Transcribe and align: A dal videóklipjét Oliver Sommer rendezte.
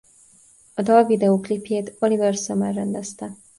A 0.75 0.81
dal 0.81 1.05
videóklipjét 1.05 1.95
Oliver 1.99 2.33
Sommer 2.33 2.73
rendezte. 2.73 3.33